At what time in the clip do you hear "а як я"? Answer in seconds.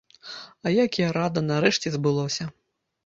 0.65-1.11